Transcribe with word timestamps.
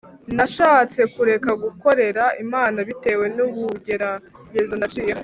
nashatse 0.37 0.99
kureka 1.13 1.51
gukorera 1.63 2.23
imana 2.43 2.77
bitewe 2.87 3.25
n’ibugeragezo 3.35 4.73
naciyemo 4.79 5.19